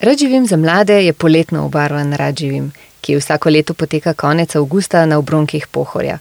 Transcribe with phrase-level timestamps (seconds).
[0.00, 5.06] Rad živim za mlade je poletno obarvan rad živim, ki vsako leto poteka konec avgusta
[5.06, 6.18] na obronkih pohorja.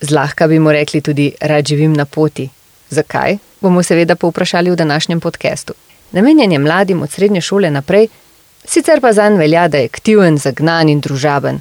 [0.00, 2.48] Zlahka bi mu rekli tudi rad živim na poti.
[2.90, 3.36] Zakaj?
[3.60, 5.72] Bomo seveda povprašali v današnjem podkastu.
[6.12, 8.08] Namenjen je mladim od srednje šole naprej,
[8.64, 11.60] sicer pa zanj velja, da je aktiven, zagnan in družaben,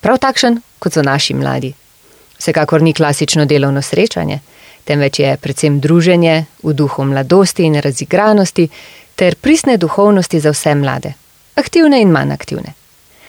[0.00, 1.72] prav takšen, kot so naši mladi.
[2.38, 4.40] Vsekakor ni klasično delovno srečanje,
[4.84, 8.68] temveč je predvsem druženje v duhu mladosti in razigranosti
[9.14, 11.12] ter pristne duhovnosti za vse mlade,
[11.54, 12.72] aktivne in manj aktivne.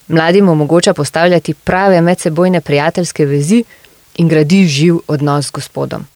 [0.08, 3.64] Mladim omogoča postavljati prave medsebojne prijateljske vezi
[4.16, 6.06] in gradi živ odnos z Gospodom.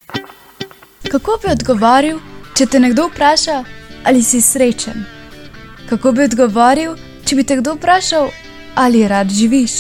[1.11, 2.19] Kako bi odgovoril,
[2.57, 3.65] če te nekdo vpraša,
[4.05, 5.05] ali si srečen?
[5.89, 8.29] Kako bi odgovoril, če bi te kdo vprašal,
[8.75, 9.73] ali rad živiš?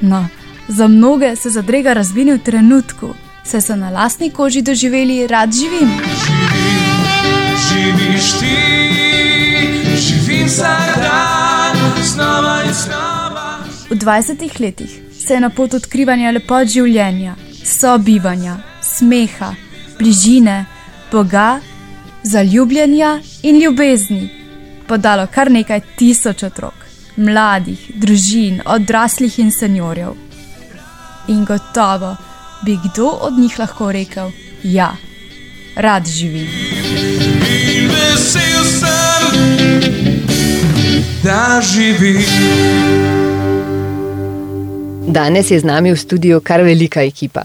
[0.00, 0.26] No,
[0.68, 5.94] za mnoge se zadrega razvini v trenutku, saj so na lastni koži doživeli, rad živim.
[6.26, 6.74] Živi,
[7.68, 8.71] živiš ti,
[10.52, 13.58] vsak dan, znova in znova.
[13.90, 19.54] V 20 letih se je na pot odkrivanja lepot življenja, sobivanja, smeha,
[19.98, 20.66] bližine,
[21.12, 21.60] Boga,
[22.24, 24.30] zaljubljenja in ljubezni
[24.88, 26.84] podalo kar nekaj tisoč otrok,
[27.16, 30.14] mladih, družin, odraslih in senjorjev.
[31.28, 32.16] In gotovo
[32.64, 34.92] bi kdo od njih lahko rekel: Ja,
[35.76, 36.48] rad živim.
[37.76, 40.11] In vesel sem,
[41.24, 42.22] da živim.
[45.06, 47.42] Danes je z nami v studiu kar velika ekipa.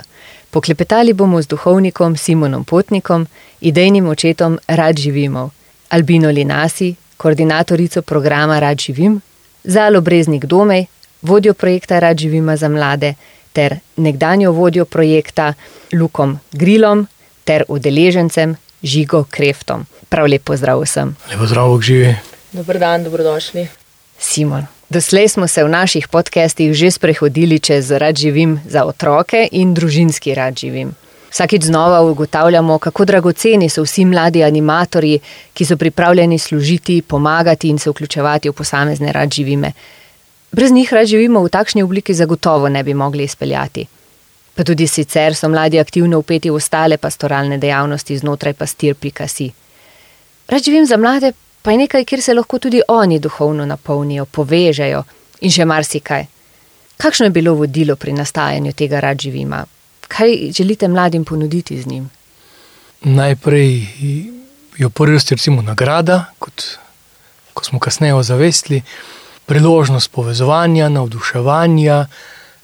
[0.50, 3.28] Poklepetali bomo z duhovnikom Simonom Potnikom,
[3.61, 5.50] idejnim očetom Rad živimo,
[5.89, 9.22] Albino Linasi, koordinatorico programa Rad živim,
[9.64, 10.86] Zalo Breznik Domej,
[11.22, 13.14] vodjo projekta Rad živima za mlade,
[13.53, 15.53] ter nekdanjo vodjo projekta
[15.94, 17.08] Lukom Grilom
[17.44, 19.86] ter udeležencem Žigo Kreftom.
[20.09, 21.16] Prav lep pozdrav vsem.
[21.31, 22.36] Lepo zdrav, živi.
[22.51, 23.67] Dober dan, dobrodošli.
[24.19, 24.65] Simon.
[24.89, 30.33] Doslej smo se v naših podcestih že sprehodili čez rad živim za otroke in družinski
[30.33, 30.95] rad živim.
[31.29, 35.19] Vsakič znova ugotavljamo, kako dragoceni so vsi mladi animatorji,
[35.53, 39.71] ki so pripravljeni služiti, pomagati in se vključevati v posamezne rad živime.
[40.52, 43.86] Brez njih rad živimo v takšni obliki zagotovo ne bi mogli izpeljati.
[44.55, 49.52] Pa tudi sicer so mladi aktivno upeti v ostale pastoralne dejavnosti znotraj pastir.si.
[50.47, 51.33] Rad živim za mlade
[51.67, 55.02] pa je nekaj, kjer se lahko tudi oni duhovno napolnijo, povežejo
[55.44, 56.22] in še marsikaj.
[56.98, 59.66] Kakšno je bilo vodilo pri nastajanju tega rad živima?
[60.08, 62.05] Kaj želite mladim ponuditi z njim?
[63.02, 63.73] Najprej
[64.78, 66.64] je v prvi vrsti recimo nagrada, kot
[67.54, 68.80] ko smo kasneje ozavestili,
[69.45, 72.05] priložnost povezovanja, navduševanja,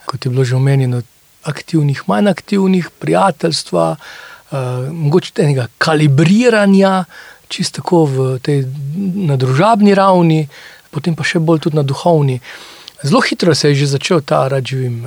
[0.06, 1.02] kot je bilo že omenjeno,
[1.44, 4.58] aktivnih, manj aktivnih, prijateljstva, uh,
[4.92, 7.04] mogoče tega kalibriranja,
[7.54, 8.66] čisto tako v tej
[9.30, 10.48] na družabni ravni,
[10.90, 12.42] potem pa še bolj tudi na duhovni.
[13.04, 15.04] Zelo hitro se je že začel ta rad živim.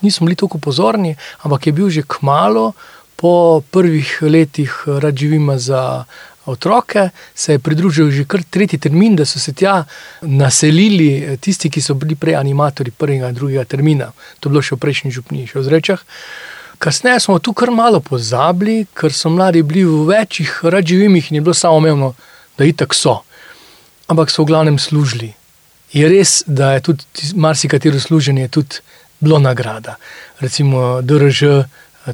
[0.00, 2.72] Nismo bili tako pozorni, ampak je bil že kmalo
[3.16, 6.04] po prvih letih rad živima za
[6.46, 9.84] otroke, se je pridružil že kar tretji termin, da so se tja
[10.22, 14.10] naselili tisti, ki so bili prej animatori prvega in drugega termina.
[14.40, 16.02] To je bilo še v prejšnji župni, še v Zrečah.
[16.82, 21.36] Kasneje smo tu kar malo pozabili, ker so mladi bili v večjih rad živimih in
[21.36, 22.08] je bilo samo omejeno,
[22.58, 23.20] da itak so.
[24.10, 25.28] Ampak so v glavnem služili.
[25.92, 27.04] Je res, da je tudi
[27.38, 28.82] marsikatero služenje tudi
[29.20, 29.94] bilo nagrada.
[30.40, 31.68] Recimo DRŽ,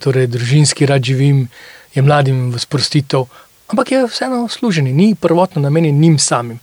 [0.05, 1.47] torej družinski rad živim,
[1.95, 3.25] je mladim v sprostitev,
[3.73, 6.61] ampak je vseeno služenje, ni prvotno namenjen njim samim.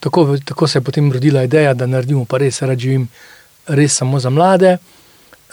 [0.00, 3.08] Tako, tako se je potem rodila ideja, da naredimo pa res rad živim,
[3.66, 4.76] res samo za mlade,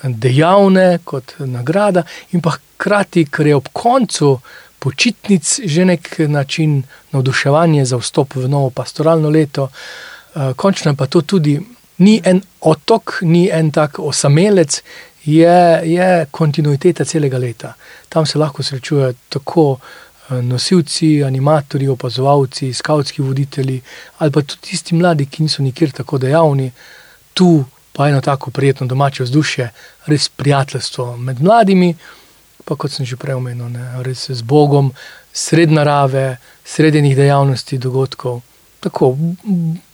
[0.03, 4.39] dejavne kot nagrada, in pa hkrati, ker je ob koncu
[4.79, 9.69] počitnic že nek način navduševanja za vstop v novo pastoralno leto.
[10.55, 11.59] Končno je pa to tudi
[11.97, 14.81] ni en otok, ni en tak osamelec,
[15.25, 17.73] je, je kontinuiteta celega leta.
[18.09, 19.77] Tam se lahko srečujejo tako
[20.41, 23.81] nosilci, animatorji, opazovalci, skavtski voditelji,
[24.17, 26.71] ali pa tudi tisti mladi, ki niso nikjer tako dejavni,
[27.33, 27.63] tu
[27.93, 29.69] pa eno tako prijetno domače vzdušje,
[30.05, 31.95] res prijateljstvo med mladimi,
[32.65, 34.91] pa kot sem že prej omenil, ne, res z Bogom,
[35.33, 38.41] sred narave, srednjih dejavnosti, dogodkov.
[38.79, 39.15] Tako,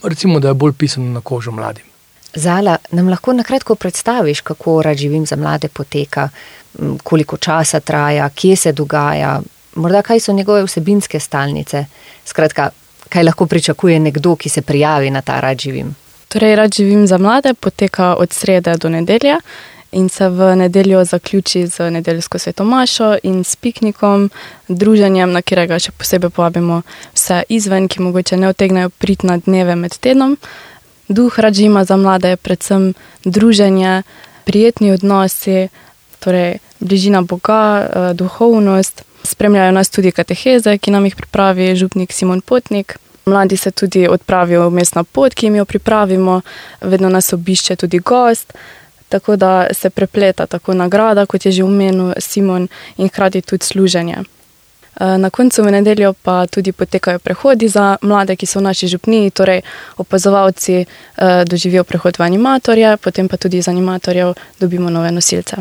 [0.04, 1.86] recimo, da je bolj pisano na kožo mladim.
[2.34, 6.30] Zala, nam lahko na kratko predstaviš, kako rad živim za mlade poteka,
[7.04, 9.40] koliko časa traja, kje se dogaja,
[9.76, 11.86] morda kaj so njegove vsebinske stalnice.
[12.26, 12.70] Skratka,
[13.10, 15.96] kaj lahko pričakuje nekdo, ki se prijavi na ta rad živim.
[16.30, 19.40] Torej, rad živim za mlade, poteka od srede do nedelja
[19.92, 24.30] in se v nedeljo zaključi z nedeljsko svetomašo in s piknikom,
[24.68, 26.82] druženjem, na katerega še posebej povabimo
[27.18, 30.38] vse izven, ki mogoče ne otegnejo prid na dneve med tednom.
[31.08, 32.94] Duh Radžima za mlade je predvsem
[33.26, 34.04] druženje,
[34.46, 35.68] prijetni odnosi,
[36.20, 39.02] torej bližina Boga, eh, duhovnost.
[39.24, 43.00] Spremljajo nas tudi kateheze, ki nam jih pripravi župnik Simon Potnik.
[43.30, 46.42] Mladi se tudi odpravijo v mestno pot, ki jim jo pripravimo,
[46.82, 48.54] vedno nas obišče tudi gost,
[49.10, 52.68] tako da se prepleta tako nagrada, kot je že omenil Simon,
[52.98, 54.24] in hkrati tudi služenje.
[55.00, 58.88] Eh, na koncu v nedeljo pa tudi potekajo prehodi za mlade, ki so v naši
[58.88, 59.62] župniji, torej
[59.98, 65.56] opazovalci eh, doživijo prehod v animatorje, potem pa tudi iz animatorjev dobimo nove nosilce.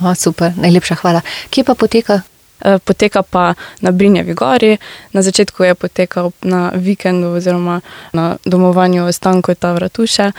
[0.00, 1.20] O, super, najlepša hvala.
[1.50, 2.22] Kje pa poteka?
[2.64, 4.76] Eh, Poteka pa na Brinjevi gori,
[5.12, 7.80] na začetku je potekal na vikendu oziroma
[8.12, 10.32] na domovanju Stankota Vratuše,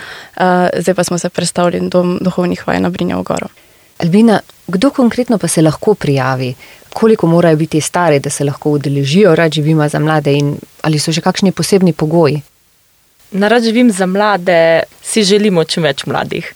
[0.78, 3.46] zdaj pa smo se predstavili do duhovnih vaj na Brinjevo goro.
[3.98, 6.54] Albina, kdo konkretno pa se lahko prijavi?
[6.92, 11.12] Koliko morajo biti stari, da se lahko udeležijo rad živima za mlade in ali so
[11.12, 12.40] še kakšni posebni pogoji?
[13.30, 16.52] Na rad živim za mlade, si želimo čim več mladih.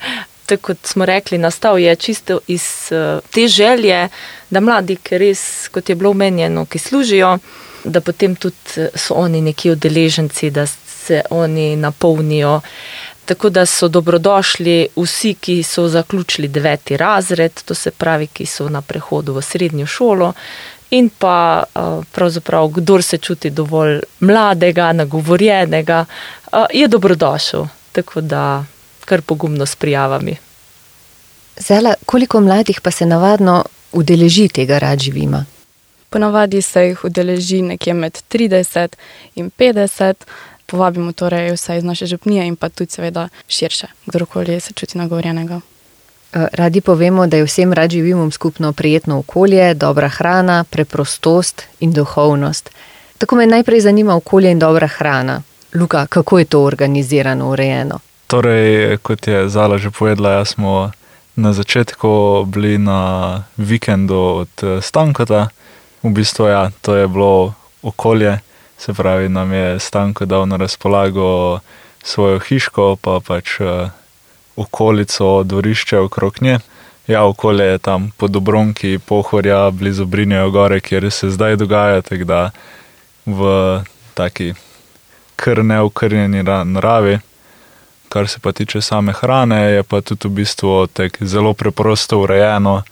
[0.46, 4.08] Tako kot smo rekli, nastal je čisto iz eh, te želje,
[4.50, 7.38] da mladi, ki res, kot je bilo omenjeno, ki služijo,
[7.84, 12.60] da potem tudi eh, so oni neki udeleženci, da se oni napolnijo.
[13.24, 18.68] Tako da so dobrodošli vsi, ki so zaključili deveti razred, to se pravi, ki so
[18.68, 20.32] na prehodu v srednjo šolo.
[20.90, 21.80] In pa eh,
[22.12, 26.04] pravzaprav, kdor se čuti dovolj mladega, nagovorjenega,
[26.72, 27.66] je dobrodošel.
[27.92, 28.64] Tako da
[29.04, 30.36] kar pogumno s prijavami.
[31.56, 35.44] Zela, koliko mladih pa se navadno udeleži tega rad živima?
[36.10, 38.88] Ponavadi se jih udeleži nekje med 30
[39.34, 40.14] in 50,
[40.66, 45.60] povabimo torej vse iz naše župnije in pa tudi seveda širše, kdorkoli se čuti nagovorjenega.
[46.32, 51.92] Eh, Radi povemo, da je vsem rad živimom skupno prijetno okolje, dobra hrana, preprostost in
[51.92, 52.70] duhovnost.
[53.18, 55.42] Tako me najprej zanima okolje in dobra hrana.
[55.74, 57.98] Luka, kako je to organizirano, urejeno?
[58.34, 60.90] Torej, kot je Zala že povedala, jaz smo
[61.38, 65.54] na začetku bili na vikendu od eh, Stankota.
[66.02, 68.42] V bistvu, ja, to je bilo okolje,
[68.74, 71.62] se pravi, nam je Stanko dal na razpolago
[72.02, 73.94] svojo hiško, pa pač eh,
[74.58, 76.58] okolico, dvorišče okrog nje.
[77.06, 82.24] Ja, okolje je tam po Dobronki, pohorja, blizu Brinjejo gore, kjer se zdaj dogaja, tako
[82.26, 82.50] da
[83.26, 83.40] v
[84.18, 84.58] taki
[85.38, 87.18] kar neokrnjeni ra- naravi.
[88.14, 90.86] Kar se pa tiče same hrane, je pa tudi v bistvu
[91.20, 92.82] zelo preprosto urejeno,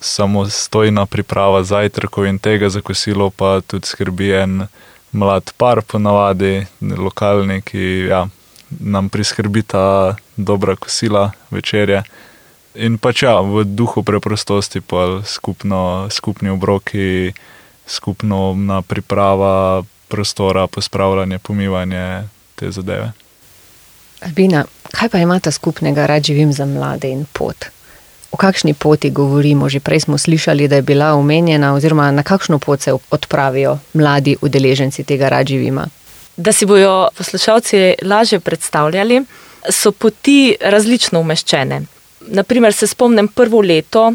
[0.00, 4.66] samo stojna priprava zajtrkov in tega za kosilo pa tudi skrbi en
[5.12, 8.26] mlad par ponavadi, lokalni, ki ja,
[8.80, 12.02] nam priskrbi ta dobra kosila, večerje.
[12.74, 17.32] In pač ja, v duhu preprostosti pa skupno, skupni obroki,
[17.86, 23.23] skupna priprava prostora, pospravljanje, pomivanje, te zadeve.
[24.20, 27.64] Albina, kaj pa imata skupnega rad živim za mlade in pot?
[28.30, 29.68] O kakšni poti govorimo?
[29.68, 34.36] Že prej smo slišali, da je bila omenjena, oziroma na kakšno pot se odpravijo mladi
[34.40, 35.86] udeleženci tega rad živima.
[36.36, 39.22] Da si bojo poslušalci lažje predstavljali,
[39.70, 41.82] so poti različno umeščene.
[42.26, 44.14] Naprimer, se spomnim prvo leto,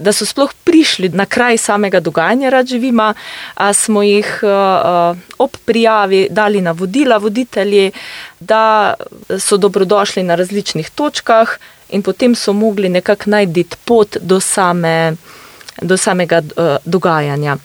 [0.00, 3.14] da so sploh prišli na kraj samega dogajanja, rad živima,
[3.54, 7.92] a smo jih uh, ob prijavi dali navodila voditelji,
[8.40, 8.94] da
[9.38, 11.58] so dobrodošli na različnih točkah
[11.90, 15.16] in potem so mogli nekako najti pot do same.
[15.82, 17.56] Do samega uh, dogajanja.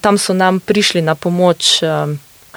[0.00, 1.82] Tam so nam prišli na pomoč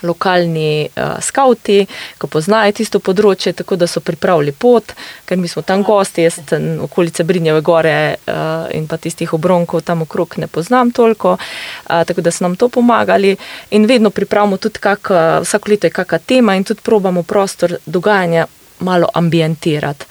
[0.06, 1.82] lokalni uh, skauti,
[2.20, 4.94] ki poznajo tisto področje, tako da so pripravili pot,
[5.26, 9.86] ker mi smo tam gosti, jaz ten okolice Brinjeve gore uh, in pa tistih obronkov
[9.86, 13.36] tam okrog ne poznam toliko, uh, tako da so nam to pomagali
[13.72, 17.78] in vedno pripravimo tudi kak, uh, vsako leto je kakšna tema in tudi probamo prostor
[17.86, 18.48] dogajanja
[18.80, 20.06] malo ambientirati.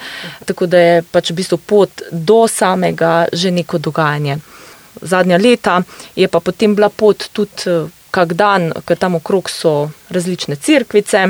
[0.44, 4.38] Tako da je pač v bistvu pot do samega že neko dogajanje.
[5.02, 5.82] Zadnja leta
[6.16, 11.26] je pa potem bila pot tudi kak dan, ker tam okrog so različne cerkvice.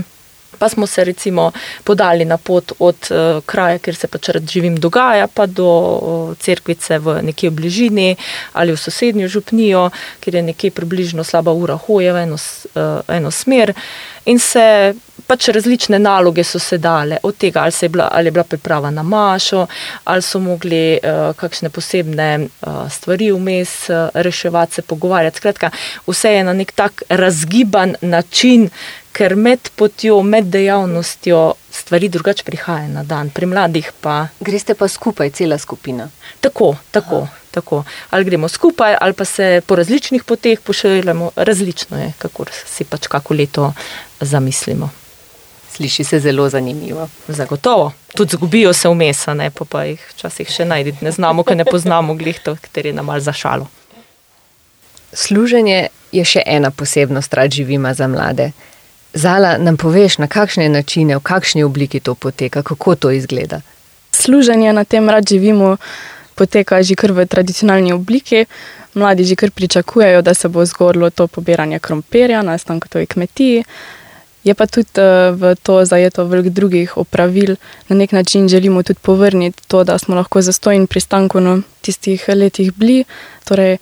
[0.58, 1.48] Pa smo se recimo
[1.84, 6.36] podali na pot od uh, kraja, kjer se pač rad živim, dogaja, pa do uh,
[6.38, 8.16] cerkvice v nekje v bližini
[8.52, 9.88] ali v sosednjo župnijo,
[10.20, 13.74] kjer je nekje približno slaba ura hoje v eno, uh, eno smer.
[14.30, 14.94] In se
[15.26, 18.44] pač različne naloge so se dale, od tega, ali, se je bila, ali je bila
[18.44, 19.66] priprava na mašo,
[20.04, 25.36] ali so mogli uh, kakšne posebne uh, stvari vmes uh, reševati, se pogovarjati.
[25.36, 25.70] Skratka,
[26.06, 28.68] vse je na nek tak razgiban način,
[29.14, 34.88] ker med potjo, med dejavnostjo stvari drugače prihajajo na dan, pri mladih pa Greste pa
[34.88, 36.08] skupaj, cela skupina.
[36.40, 37.84] tako, tako, tako.
[38.10, 43.06] Ali gremo skupaj, ali pa se po različnih poteh pošiljamo, različno je, kako si pač
[43.06, 43.72] kako leto
[44.20, 45.03] zamislimo.
[45.76, 47.08] Sliši se zelo zanimivo.
[47.28, 47.92] Zagotovo.
[48.14, 51.64] Tudi zgubijo se vmes, ne pa, pa jih včasih še najdete, ne znamo, ker ne
[51.64, 53.66] poznamo glihto, kateri je nam mal za šalo.
[55.12, 58.52] Služenje je še ena posebnost rad živima za mlade.
[59.14, 63.60] Zala, nam poveš, na kakšne načine, v kakšni obliki to poteka, kako to izgleda.
[64.14, 65.76] Služenje na tem rad živimo
[66.34, 68.46] poteka že kar v tradicionalni obliki.
[68.94, 73.64] Mladi že kar pričakujejo, da se bo zgodilo to pobiranje krompirja na stankotovi kmetiji.
[74.44, 77.56] Je pa tudi eh, v to zajeto veliko drugih opravil.
[77.88, 82.24] Na nek način želimo tudi povrniti to, da smo lahko zastojni pri stanku na tistih
[82.28, 83.04] letih bili.
[83.44, 83.78] Torej,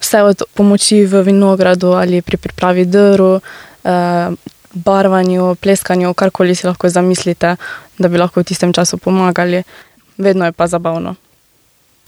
[0.00, 3.40] vse od pomoči v vinogradu ali pri pripravi drv,
[3.84, 4.30] eh,
[4.74, 7.56] barvanju, pleskanju, karkoli si lahko zamislite,
[7.98, 9.62] da bi lahko v tistem času pomagali.
[10.18, 11.14] Vedno je pa zabavno.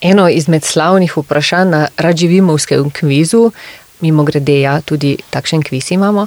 [0.00, 3.50] Eno izmed slavnih vprašanj na Radživimovskem kvizu,
[4.00, 6.26] mimo grede, ja, tudi takšen kviz imamo,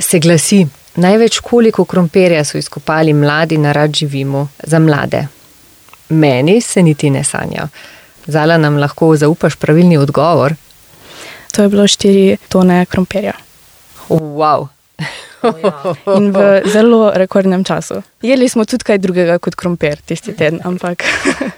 [0.00, 0.66] se glasi:
[0.96, 5.26] Največ koliko krompirja so izkopali mladi na Radživimu za mlade?
[6.08, 7.68] Meni se niti ne sanja.
[8.26, 10.54] Zala nam lahko zaupaš pravilni odgovor.
[11.52, 13.32] To je bilo 4 tone krompirja.
[14.08, 14.68] Wow.
[16.16, 18.02] In v zelo rekordnem času.
[18.22, 21.04] Jeli smo tudi kaj drugega kot krompir tisti teden, ampak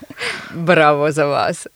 [0.68, 1.66] Bravo za vas.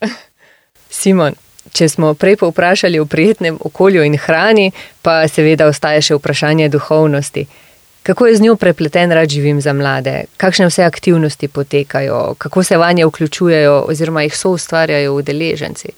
[0.90, 1.34] Simon,
[1.72, 4.70] če smo prej povprašali o prijetnem okolju in hrani,
[5.02, 7.46] pa seveda ostaje še vprašanje duhovnosti.
[8.02, 10.24] Kako je z njo prepleten rad živim za mlade?
[10.36, 15.88] Kakšne vse aktivnosti potekajo, kako se vanje vključujejo oziroma jih so ustvarjajo udeleženci?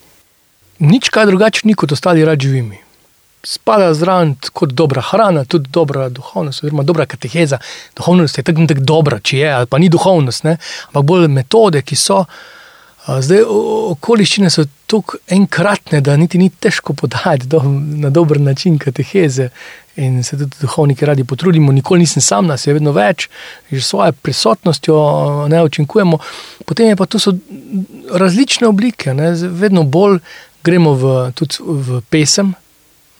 [0.78, 2.78] Nič kaj drugače ni kot ostali rad živimi.
[3.44, 7.58] Spada zraven kot dobra hrana, tudi dobra duhovnost, oziroma dobra kateheza.
[7.96, 10.56] Duhovnost je tako in tako dobra, če je, ali pa ni duhovnost, ne?
[10.88, 12.24] ampak bolj metode, ki so.
[12.24, 12.53] A,
[13.04, 13.42] Zdaj,
[13.92, 17.60] okoliščine so tako enkratne, da niti ni težko podati do,
[18.00, 19.50] na dober način kateheze.
[20.00, 23.28] In se tudi duhovniki radi potrudimo, nikoli nisem sam, nas je vedno več,
[23.70, 24.96] že s svojo prisotnostjo
[25.52, 26.18] ne učinkujemo.
[26.66, 27.20] Potem je pa to
[28.10, 29.30] različne oblike, ne?
[29.34, 30.18] Vedno bolj
[30.64, 32.54] gremo v, tudi v pesem,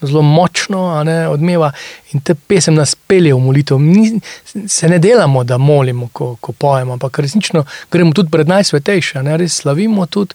[0.02, 1.72] zelo močno ne, odmeva
[2.12, 3.78] in te pesem nas pelje v molitev.
[3.78, 4.20] Mi
[4.68, 9.36] se ne delamo, da molimo, ko, ko pojemo, ampak resnično gremo tudi pred najsvetejše, ne,
[9.36, 10.34] res slavimo tudi.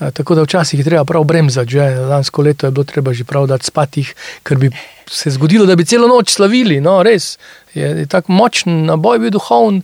[0.00, 3.24] eh, Tako da včasih je treba prav bremzati, že lansko leto je bilo treba že
[3.24, 4.06] prav dati spati,
[4.42, 4.70] ker bi
[5.10, 6.80] se zgodilo, da bi celo noč slavili.
[6.80, 7.38] No, res
[7.74, 9.82] je, je tako močen naboj bil duhovn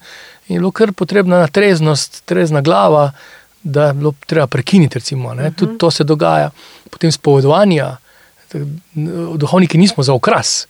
[0.48, 3.12] in je bilo kar potrebna treznost, trezna glava,
[3.62, 4.98] da je bilo treba prekiniti.
[4.98, 5.54] Recimo, uh -huh.
[5.54, 6.50] Tudi to se dogaja,
[6.90, 7.96] potem spovedovanja.
[9.36, 10.66] Duhovniki nismo za okras.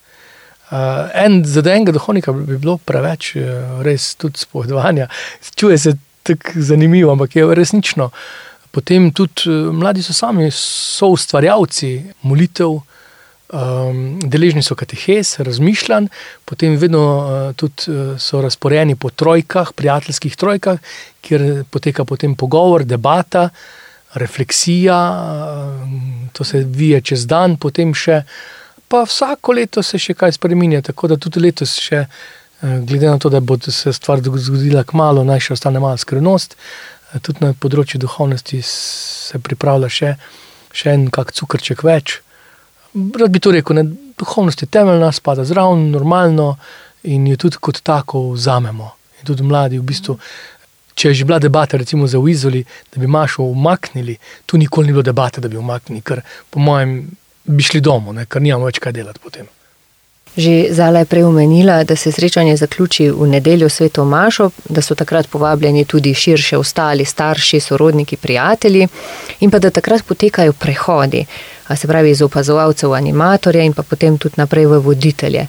[0.70, 0.78] Uh,
[1.14, 5.06] en, za enega duhovnika bi bilo preveč, eh, res tudi spovedovanja.
[5.56, 8.11] Čuje se tako zanimivo, ampak je resnično.
[8.70, 11.92] Potem tudi eh, mladi so sami soustvarjalci
[12.23, 12.76] molitev,
[13.49, 16.08] um, deležni so katehez, razmišljanj,
[16.44, 20.78] potem vedno uh, tudi uh, so razporejeni po trojkah, prijateljskih trojkah,
[21.25, 23.49] kjer poteka potem pogovor, debata,
[24.14, 28.22] refleksija, uh, to se vije čez dan, potem še,
[28.88, 32.06] pa vsako leto se še kaj spremenja, tako da tudi letos še.
[32.62, 35.96] eh, Glede na to, da bo se stvar zgodila k malu, naj še ostane malo
[35.96, 36.56] skrivnost,
[37.14, 40.16] eh, tudi na področju duhovnosti se pripravlja še,
[40.72, 42.20] še en kak cukrček več.
[42.94, 43.84] Rad bi to rekel, ne,
[44.18, 46.56] duhovnost je temeljna, spada zraven, normalno
[47.04, 48.90] in jo tudi kot tako vzamemo.
[49.20, 50.18] In tudi mladi, v bistvu,
[50.99, 52.64] če je že bila debata, recimo za Uizoli,
[52.95, 57.11] da bi Mašo umaknili, tu nikoli ni bilo debate, da bi umaknili, ker po mojem
[57.45, 59.47] bi šli domov, ne, ker nimamo več kaj delati potem.
[60.38, 64.95] Že Zala je prej omenila, da se srečanje zaključi v nedeljo sveto Mašo, da so
[64.95, 68.87] takrat povabljeni tudi širše ostali starši, sorodniki, prijatelji
[69.40, 71.25] in pa da takrat potekajo prehodi,
[71.67, 75.47] a se pravi iz opazovalcev v animatorje in pa potem tudi naprej v voditelje.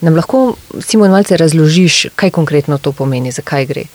[0.00, 3.86] Nam lahko, Simon, malce razložiš, kaj konkretno to pomeni, zakaj gre?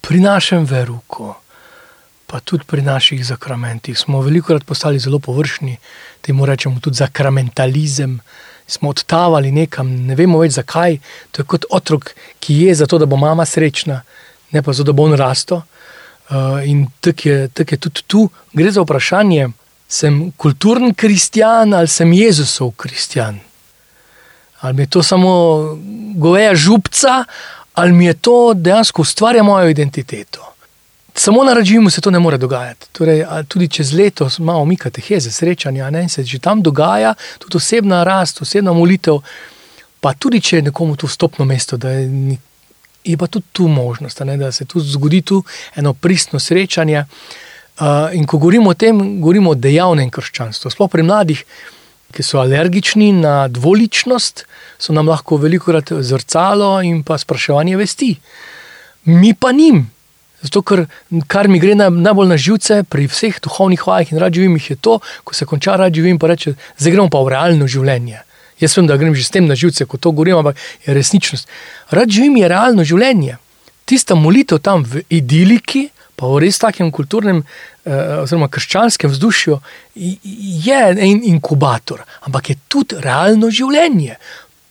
[0.00, 1.34] Pri našem veruku,
[2.26, 5.76] pa tudi pri naših zakramentih, smo veliko krat postali zelo površni,
[6.20, 8.20] temu rečemo tudi zakramentalizem.
[8.70, 11.00] Smo odtavali nekam, ne vemo več zakaj.
[11.34, 14.02] To je kot otrok, ki je zato, da bo mama srečna,
[14.54, 15.64] ne pa zato, da bo on rastel.
[16.30, 18.28] Uh, in tako je, tak je tudi tu.
[18.54, 19.48] Gre za vprašanje,
[19.90, 23.40] sem kulturen kristjan ali sem Jezusov kristjan.
[24.60, 25.32] Ali je to samo
[26.14, 27.24] goveja župca,
[27.80, 30.46] ali mi je to dejansko ustvarja mojo identiteto.
[31.14, 32.86] Samo na režimu se to ne more dogajati.
[32.92, 37.56] Torej, tudi čez leto imamo mi kateheze, srečanja ne, in se že tam dogaja tudi
[37.56, 39.18] osebna rast, osebna molitev.
[40.00, 42.36] Pa tudi če je nekomu to vstopno mesto, da je
[43.04, 45.44] je pa tudi tu možnost, da se tu zgodi tu
[45.76, 47.04] eno pristno srečanje.
[47.80, 50.70] Uh, in ko govorimo o tem, govorimo o dejavnem krščanstvu.
[50.70, 51.44] Sploh pri mladih,
[52.12, 54.44] ki so alergični na dvoličnost,
[54.78, 58.14] so nam lahko veliko krat zrcalo in pa spraševanje vesti.
[59.04, 59.86] Mi pa njim.
[60.40, 60.86] Zato, ker
[61.28, 64.98] kar mi gre na, najbolj na živce pri vseh duhovnih vajah in radživih, je to,
[65.24, 68.22] ko se konča radživim, pa reče, zdaj gremo pa v realno življenje.
[68.60, 71.48] Jaz vem, da grem že s tem na živce, ko to govorim, ampak je resničnost.
[71.92, 73.36] Radživim je realno življenje.
[73.88, 77.44] Tista molitev tam v idiliki, pa v res takem kulturnem,
[78.22, 79.58] oziroma krščanskem vzdušju,
[80.66, 84.18] je en inkubator, ampak je tudi realno življenje.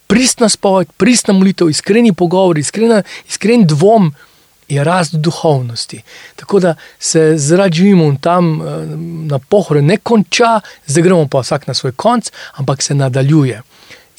[0.09, 4.11] Pristna spoved, pristna molitev, iskreni pogovor, iskrena, iskren dvom
[4.69, 6.01] je rast duhovnosti.
[6.35, 8.85] Tako da se zaradi živimo tam eh,
[9.31, 13.61] na pohore ne konča, zdaj gremo pa vsak na svoj konc, ampak se nadaljuje.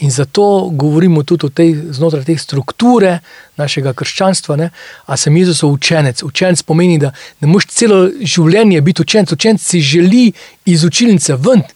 [0.01, 3.19] In zato govorimo tudi tej, znotraj te strukture
[3.61, 4.71] našega krščanstva, ne,
[5.07, 6.23] a sem Jezusov učenec.
[6.25, 9.35] Učenec pomeni, da ne moš celo življenje biti učenec.
[9.37, 10.31] Učenec si želi
[10.65, 11.67] iz učilnice ven.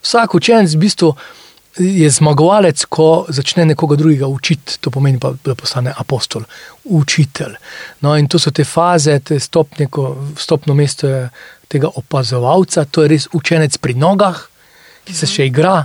[0.00, 1.12] Vsak učenec v bistvu
[1.78, 6.48] je zmagovalec, ko začne nekoga drugega učiti, to pomeni pa, da postane apostol,
[6.84, 7.54] učitelj.
[8.00, 11.28] No, in to so te faze, te stopnje, ko stopno mesto je
[11.68, 14.40] tega opazovalca, to je res učenec pri nogah,
[15.04, 15.84] ki se še igra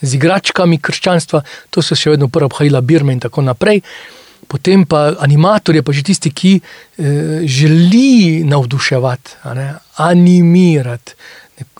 [0.00, 3.82] z igračkami krščanstva, to so še vedno prva obhajila Birme in tako naprej.
[4.50, 9.36] Potem pa animator je pa že tisti, ki eh, želi navduševati,
[9.96, 11.14] animirati,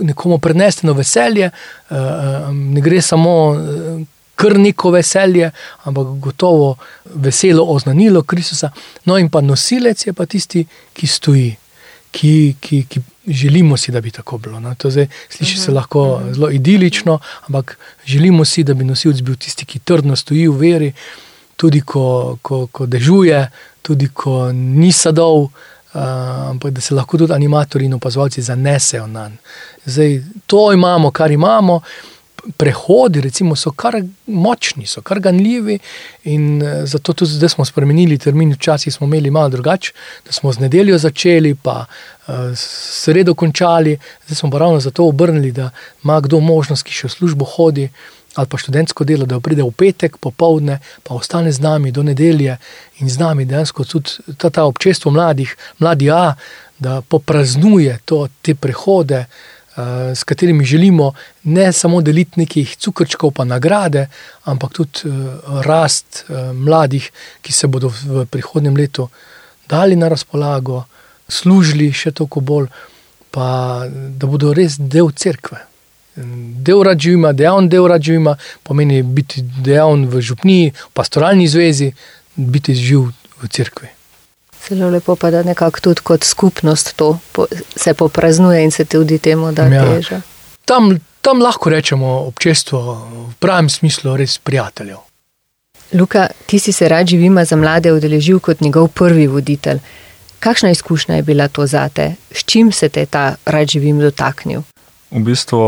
[0.01, 5.51] nekomu prenesti na veselje, eh, eh, ne gre samo eh, kar neko veselje,
[5.85, 6.77] ampak gotovo
[7.15, 8.71] veselo oznanilo Kristusa.
[9.05, 11.57] No, in pa nosilec je pa tisti, ki stoji,
[12.11, 14.61] ki, ki, ki želimo si, da bi tako bilo.
[14.61, 14.75] No.
[14.75, 16.35] To zdaj, sliši se mhm, lahko mhm.
[16.35, 20.93] zelo idilično, ampak želimo si, da bi nosilec bil tisti, ki trdno stoji v veri,
[21.57, 23.47] tudi ko, ko, ko dežuje,
[23.83, 25.51] tudi ko ni sadov.
[25.91, 26.01] Uh,
[26.51, 30.25] ampak da se lahko tudi animatori in opazovalci zanesejo na njega.
[30.47, 31.81] To imamo, kar imamo.
[32.57, 35.79] Prehodi recimo, so kar močni, so kar ganljivi,
[36.25, 38.53] in uh, zato tudi zdaj smo spremenili termin.
[38.53, 39.93] Včasih smo imeli malo drugače,
[40.27, 45.53] da smo z nedeljo začeli, pa uh, sredo končali, zdaj smo pa ravno zato obrnili,
[45.53, 45.71] da
[46.05, 47.91] ima kdo možnost, ki še v službo hodi
[48.39, 52.57] ali pa študentsko delo, da pride v petek popovdne, pa ostane z nami do nedelje
[53.03, 56.37] in z nami dejansko tudi ta, ta občestvo mladih, mladi A,
[56.79, 59.50] da popraznuje to, te prehode, uh,
[60.15, 61.13] s katerimi želimo
[61.45, 64.09] ne samo deliti nekih cukrčkov, pa nagrade,
[64.45, 69.09] ampak tudi uh, rast uh, mladih, ki se bodo v prihodnem letu
[69.69, 70.85] dali na razpolago,
[71.29, 72.67] služili še toliko bolj,
[73.31, 75.71] pa da bodo res del cerkve
[76.65, 81.93] del radžima, dejaven del radžima, pomeni biti dejaven v župniji, v pastoralni zvezi,
[82.37, 84.00] biti živ v cerkvi.
[84.69, 87.19] Zelo lepo pa, da nekako tudi kot skupnost to
[87.77, 89.85] se popraznuje in se tudi temu da ja.
[89.85, 90.21] teža.
[90.65, 92.81] Tam, tam lahko rečemo občestvo
[93.29, 94.99] v pravem smislu res prijateljev.
[95.93, 99.81] Luka, ti si se rad živima za mlade udeležil kot njegov prvi voditelj.
[100.41, 102.15] Kakšna izkušnja je bila to zate?
[102.31, 104.63] S čim se te ta rad živim dotaknil?
[105.11, 105.63] v bistvu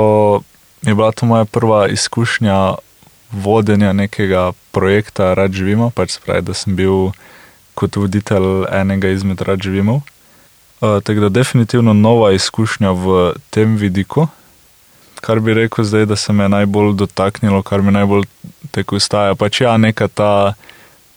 [0.83, 2.74] je bila to moja prva izkušnja
[3.33, 7.12] vodenja nekega projekta Rad živimo, pač spravi, da sem bil
[7.75, 9.95] kot voditelj enega izmed Rad živimo.
[9.95, 14.27] Uh, tako da definitivno nova izkušnja v tem vidiku.
[15.21, 18.25] Kar bi rekel zdaj, da se me najbolj dotaknilo, kar mi najbolj
[18.71, 20.55] teko ustaja, pač ja, neka ta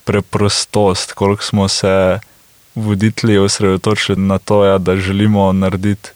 [0.03, 2.19] preprostost, koliko smo se
[2.75, 6.09] voditelji osredotočili na to, ja, da želimo narediti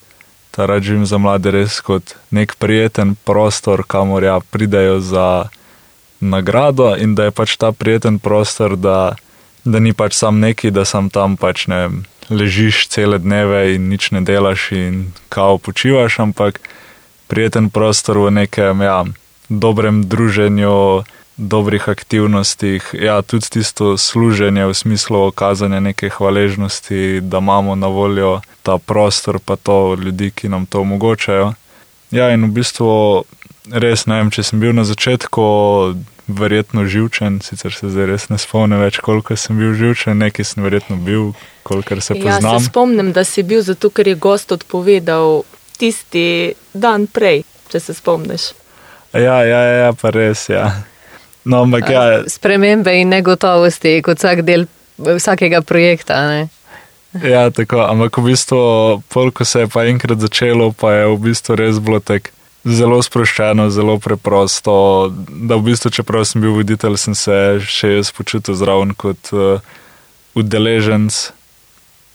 [0.50, 5.48] ta režim za mlade res kot nek prijeten prostor, kamor ja pridejo za
[6.20, 9.14] nagrado in da je pač ta prijeten prostor, da,
[9.70, 11.88] da ni pač sam neki, da sam tam pač ne
[12.30, 16.60] ležiš cele dneve in nič ne delaš in kao počivaš, ampak
[17.26, 19.04] prijeten prostor v nekem ja,
[19.48, 21.02] dobrem druženju
[21.40, 28.40] dobrih aktivnostih, ja, tudi tisto služenje v smislu okazanja neke hvaležnosti, da imamo na voljo
[28.62, 31.54] ta prostor, pa to ljudi, ki nam to omogočajo.
[32.10, 33.24] Ja, in v bistvu
[33.72, 35.44] res ne vem, če sem bil na začetku
[36.38, 40.64] verjetno živčen, sicer se zdaj res ne spomnim več, koliko sem bil živčen, nekaj sem
[40.64, 41.32] verjetno bil,
[41.66, 42.52] kolikor se poznam.
[42.52, 45.42] Ja, se spomnim, da si bil zato, ker je gost odpovedal
[45.80, 48.50] tisti dan prej, če se spomniš.
[49.12, 50.68] Ja, ja, ja, pa res, ja.
[51.44, 52.02] No, ampak, ja.
[52.28, 54.68] Spremembe in negotovosti, kot vsak del
[55.00, 56.20] vsakega projekta.
[56.28, 56.48] Ne?
[57.24, 58.58] Ja, tako, ampak v bistvu,
[59.08, 62.30] ko se je pa enkrat začelo, pa je v bistvu res bilo tako
[62.64, 64.74] zelo sproščeno, zelo preprosto.
[65.28, 69.64] Da, v bistvu, čeprav sem bil voditelj, sem se še jaz počutil zraven kot uh,
[70.36, 71.20] udeleženc.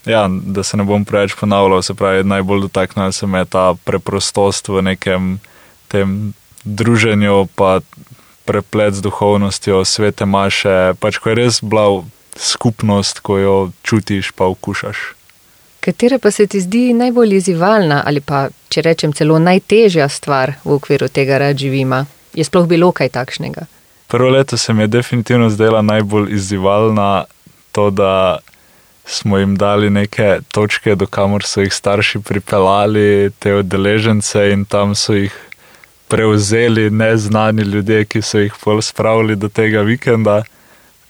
[0.06, 4.70] Ja, da se ne bom preveč ponavljal, se pravi, najbolj dotaknila se me ta preprostost
[4.70, 5.40] v nekem
[5.90, 7.80] tem druženju, pa
[8.46, 12.06] preplet z duhovnostjo, svete maše, pač ko je res bila
[12.38, 15.15] skupnost, ko jo čutiš, pa okušaš.
[15.86, 20.80] Katera pa se ti zdi najbolj izzivalna ali pa, če rečem, celo najtežja stvar v
[20.80, 22.06] okviru tega rad živima?
[22.34, 23.68] Je sploh bilo kaj takšnega?
[24.10, 27.26] Prvo leto se mi je definitivno zdela najbolj izzivalna
[27.72, 28.40] to, da
[29.06, 34.96] smo jim dali neke točke, do kamor so jih starši pripeljali, te udeležence in tam
[34.96, 35.34] so jih
[36.08, 40.42] prevzeli neznani ljudje, ki so jih pol spravili do tega vikenda,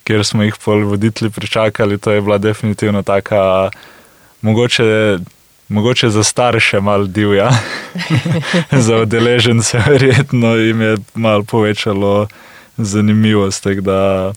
[0.04, 1.98] kjer smo jih pol voditelji pričakali.
[1.98, 3.70] To je bila definitivno taka,
[4.46, 5.18] mogoče,
[5.70, 7.50] mogoče za starše mal divja,
[8.88, 12.28] za udeležence verjetno jim je mal povečalo
[12.78, 14.34] zanimivost, tako da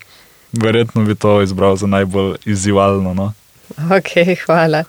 [0.52, 3.14] verjetno bi to izbral za najbolj izzivalno.
[3.14, 3.32] No?
[3.96, 4.84] Ok, hvala.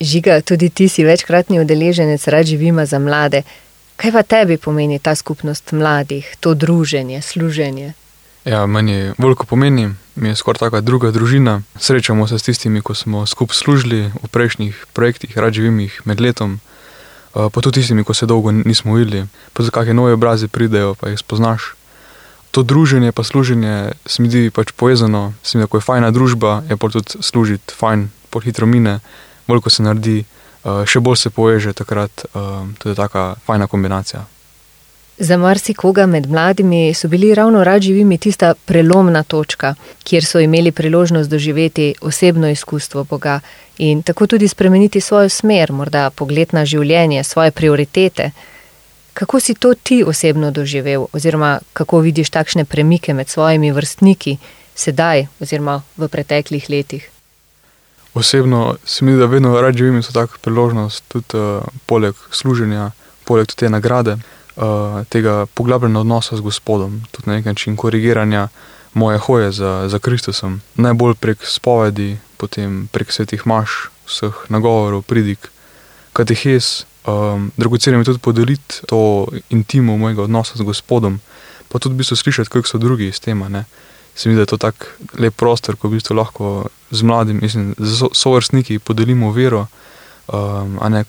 [0.00, 3.42] Žiga, tudi ti si večkratni udeleženec rad živima za mlade.
[3.96, 7.92] Kaj pa tebi pomeni ta skupnost mladih, to druženje, služenje?
[8.44, 11.62] Ja, meni veliko pomeni, mi je skoraj taka druga družina.
[11.80, 16.58] Srečamo se s tistimi, ko smo skupaj služili v prejšnjih projektih, rad živimih med letom,
[17.32, 21.08] pa tudi tistimi, ko se dolgo nismo videli, pa za kakšne nove obraze pridejo, pa
[21.08, 21.72] jih spoznaš.
[22.50, 26.10] To druženje, pa služenje, se mi zdi pač povezano, se mi zdi, da je fajna
[26.12, 29.00] družba, je pa tudi služiti fajn, pol hitro mine,
[29.48, 30.24] veliko se naredi.
[30.64, 32.28] Še bolj se poveže takrat,
[32.84, 34.24] je taka fajna kombinacija.
[35.18, 39.74] Za marsikoga med mladimi so bili ravno rad živimi tista prelomna točka,
[40.04, 43.40] kjer so imeli priložnost doživeti osebno izkustvo Boga
[43.78, 48.30] in tako tudi spremeniti svojo smer, morda pogled na življenje, svoje prioritete.
[49.14, 54.36] Kako si to ti osebno doživel, oziroma kako vidiš takšne premike med svojimi vrstniki
[54.74, 57.10] sedaj, oziroma v preteklih letih?
[58.14, 62.14] Osebno se mi zdi, da vedno rad živim in so tako priložnost, tudi uh, poleg
[62.30, 62.90] služenja,
[63.24, 64.18] poleg te nagrade,
[64.56, 68.48] uh, tega poglabljenega odnosa z Gospodom, tudi na nek način korigiranja
[68.94, 70.60] moje hoje za, za Kristusom.
[70.74, 75.50] Najbolj prek spovedi, potem prek svetih maš, vseh nagovorov, pridik,
[76.12, 76.86] katehes.
[77.06, 81.20] Um, Dragoceno je tudi podeliti to intimo mojega odnosa z Gospodom,
[81.68, 83.42] pa tudi v bistvu slišati, kako so drugi s tem.
[84.14, 84.86] Se mi zdi, da je to tako
[85.18, 89.66] lep prostor, ko v bistvu lahko z mladimi, z sovrstniki podelimo vero,
[90.28, 91.04] um, ne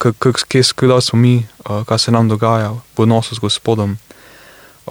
[0.48, 0.64] kje
[1.02, 3.98] smo mi, uh, kaj se nam dogaja v odnosu z Gospodom.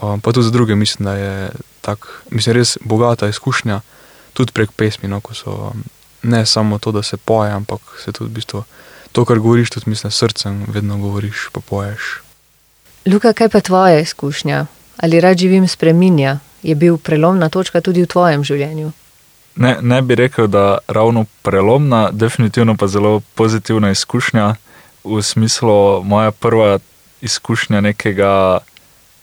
[0.02, 3.80] Um, pa tudi za druge mislim, da je tako, mislim, res bogata izkušnja,
[4.32, 5.84] tudi prek pesmi, no, ko so um,
[6.22, 8.64] ne samo to, da se poje, ampak se tudi v bistvu
[9.12, 12.24] to, kar govoriš, tudi mislim, srcem vedno govoriš, pa poješ.
[13.06, 14.66] Luka, kaj pa tvoja izkušnja?
[14.96, 16.38] Ali rad živim spreminja?
[16.62, 18.92] Je bil prelomna točka tudi v tvojem življenju?
[19.57, 24.55] Ne, ne bi rekel, da ravno prelomna, definitivno pa zelo pozitivna izkušnja,
[25.05, 26.79] v smislu moja prva
[27.21, 28.59] izkušnja nekega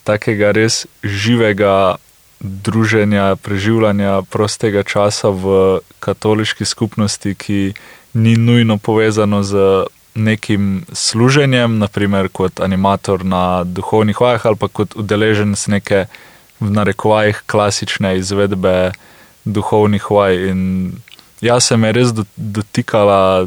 [0.04, 1.96] takega res živega
[2.40, 7.74] druženja, preživljanja prostega časa v katoliški skupnosti, ki
[8.14, 14.96] ni nujno povezano z nekim služenjem, naprimer kot animator na duhovnih vajah ali pa kot
[14.96, 16.04] udeleženec neke
[16.60, 18.92] v narekovajih klasične izvedbe
[19.44, 20.48] duhovnih vaj.
[20.48, 20.92] In
[21.40, 23.46] jaz se me res dotikala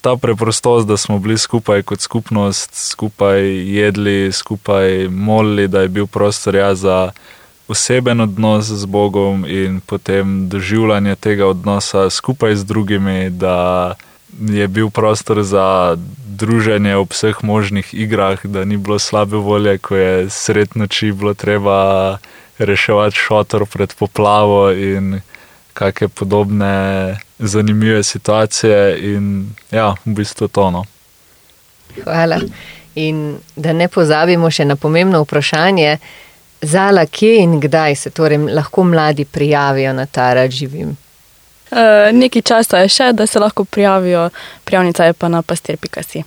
[0.00, 3.40] ta preprostost, da smo bili skupaj kot skupnost, skupaj
[3.76, 7.10] jedli, skupaj molili, da je bil prostor ja za
[7.68, 13.94] oseben odnos z Bogom in potem doživljanje tega odnosa skupaj z drugimi, da
[14.40, 19.96] je bil prostor za druženje ob vseh možnih igrah, da ni bilo slabe volje, ko
[19.96, 22.18] je sred noči bilo treba
[22.58, 25.20] reševati šotor pred poplavo in
[25.74, 28.98] kakšne podobne zanimive situacije.
[29.14, 30.70] In ja, v bistvu to.
[30.70, 30.84] No.
[32.04, 32.40] Hvala.
[32.94, 35.98] In da ne pozabimo še na pomembno vprašanje,
[36.62, 40.96] zala, kje in kdaj se torej lahko mladi prijavijo na ta rad živim.
[41.74, 44.28] Uh, nekaj časa je še, da se lahko prijavijo,
[44.64, 46.22] prijavnica je pa na pastir.si.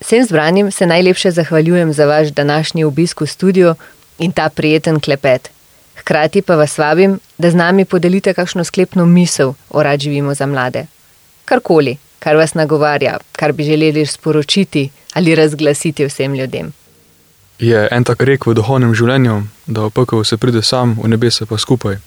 [0.00, 3.74] Vsem zbranim se najlepše zahvaljujem za vaš današnji obisk v studiu
[4.20, 5.50] in ta prijeten klepet.
[6.00, 10.46] Hkrati pa vas vabim, da z nami podelite kakšno sklepno misel o rad živimo za
[10.46, 10.86] mlade.
[11.44, 16.72] Karkoli, kar vas nagovarja, kar bi želeli sporočiti ali razglasiti vsem ljudem.
[17.58, 21.46] Je en tak rek v duhovnem življenju, da v pekel se pride sam, v nebesa
[21.46, 21.98] pa skupaj.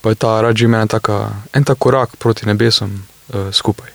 [0.00, 3.90] Pa je ta rad živim en tak korak proti nebesom uh, skupaj.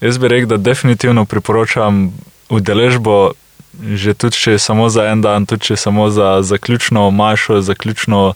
[0.00, 2.12] Jaz bi rekel, da definitivno priporočam
[2.48, 3.32] udeležbo,
[3.80, 7.60] že tudi če je samo za en dan, tudi če je samo za zaključno mašo,
[7.60, 8.34] zaključno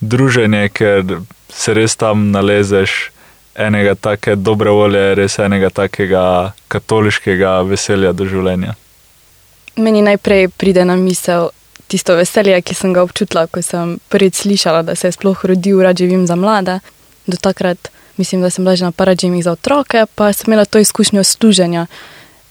[0.00, 3.10] druženje, ker se res tam nalezeš
[3.54, 8.74] enega take dobre volje, res enega takega katoliškega veselja do življenja.
[9.76, 11.50] Meni najprej pride na misel
[11.90, 15.82] tisto veselje, ki sem ga občutila, ko sem prvič slišala, da se je sploh rodil
[15.82, 16.78] Radživim za mlade.
[17.26, 20.78] Do takrat mislim, da sem bila že na Paradžimih za otroke, pa sem imela to
[20.78, 21.86] izkušnjo služenja.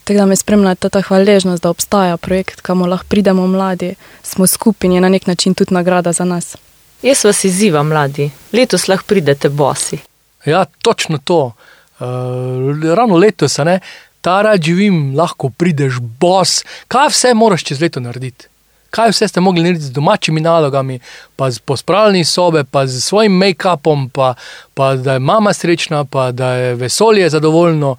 [0.04, 4.88] Tako da me spremlja ta hvaležnost, da obstaja projekt, kamor lahko pridemo mladi, smo skupaj
[4.88, 6.56] in je na nek način tudi nagrada za nas.
[7.02, 9.98] Jaz vas izzivam, mladi, letos lahko pridete bosi.
[10.46, 11.54] Ja, točno to.
[12.00, 13.80] Uh, ravno letos, ne,
[14.22, 16.64] ta rad živim, lahko prideš bos.
[16.88, 18.48] Kaj vse moraš čez leto narediti?
[18.90, 21.00] Kaj vse ste mogli narediti z domačimi nalogami,
[21.36, 24.34] pa z pospravljanjem sobe, pa z svojim make-upom, pa,
[24.74, 27.96] pa da je mama srečna, pa da je vesolje zadovoljno.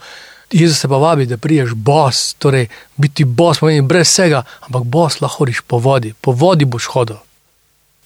[0.54, 5.20] Jezus se pa vabi, da priješ bos, torej biti bos pomeni brez vsega, ampak bos
[5.20, 7.16] lahko hodiš po vodi, po vodi boš hodil.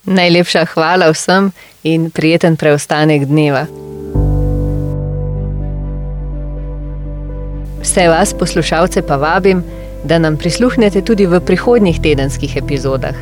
[0.05, 1.51] Najlepša hvala vsem
[1.83, 3.67] in prijeten preostanek dneva.
[7.83, 9.63] Vse vas, poslušalce, pa vabim,
[10.05, 13.15] da nam prisluhnete tudi v prihodnjih tedenskih epizodah.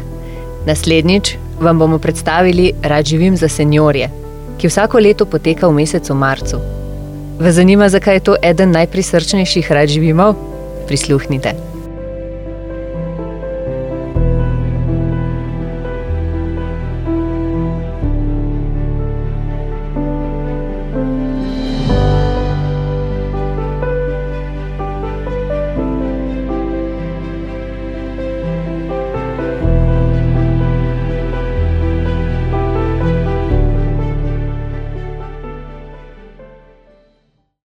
[0.67, 4.11] Naslednjič vam bomo predstavili Rad živim za seniorje,
[4.59, 6.76] ki vsako leto poteka v mesecu marcu.
[7.41, 10.35] Vas zanima, zakaj je to eden najprisrčnejših rad živimov?
[10.89, 11.76] Prisluhnite.